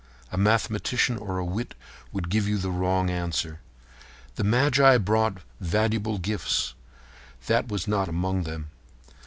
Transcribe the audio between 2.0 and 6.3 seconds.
would give you the wrong answer. The magi brought valuable